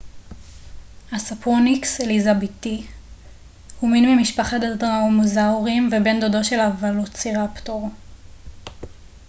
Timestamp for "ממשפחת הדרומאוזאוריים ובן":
4.17-6.19